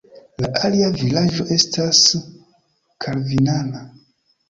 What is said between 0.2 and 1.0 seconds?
La alia